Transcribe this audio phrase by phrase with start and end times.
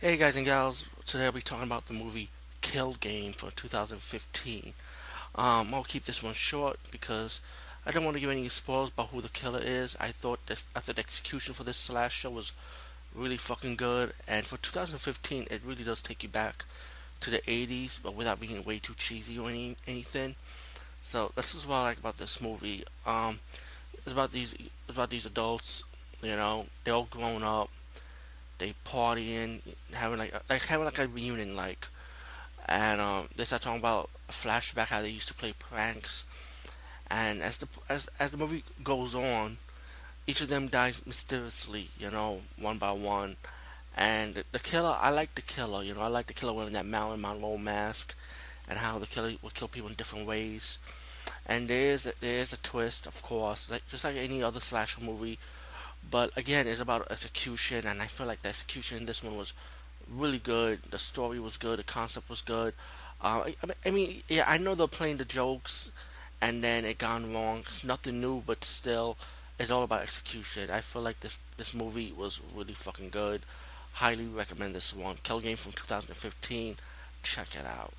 [0.00, 2.28] guys and gals, today I'll be talking about the movie
[2.60, 4.72] Kill Game from 2015.
[5.34, 7.40] Um, I'll keep this one short because
[7.84, 9.96] I don't want to give any spoilers about who the killer is.
[9.98, 12.52] I thought that the execution for this slasher was
[13.12, 16.64] really fucking good, and for 2015, it really does take you back
[17.20, 20.36] to the 80s, but without being way too cheesy or any, anything.
[21.02, 22.84] So this is what I like about this movie.
[23.04, 23.40] Um,
[24.04, 25.82] it's about these it's about these adults,
[26.22, 27.68] you know, they're all grown up
[28.58, 29.60] they partying,
[29.92, 31.88] having like like having like a reunion like,
[32.66, 36.24] and um, they start talking about flashback how they used to play pranks,
[37.10, 39.58] and as the as as the movie goes on,
[40.26, 43.36] each of them dies mysteriously, you know, one by one,
[43.96, 46.86] and the, killer I like the killer, you know, I like the killer wearing that
[46.86, 48.14] Marilyn Monroe mask,
[48.68, 50.78] and how the killer will kill people in different ways.
[51.46, 54.60] And there is a, there is a twist, of course, like just like any other
[54.60, 55.38] slasher movie
[56.10, 59.52] but again, it's about execution, and I feel like the execution in this one was
[60.10, 60.80] really good.
[60.90, 61.78] The story was good.
[61.78, 62.74] The concept was good.
[63.20, 65.90] Uh, I, I, mean, yeah, I know they're playing the jokes,
[66.40, 67.60] and then it gone wrong.
[67.66, 69.16] It's nothing new, but still,
[69.58, 70.70] it's all about execution.
[70.70, 73.42] I feel like this this movie was really fucking good.
[73.94, 75.16] Highly recommend this one.
[75.22, 76.76] Kill Game from 2015.
[77.22, 77.92] Check it out.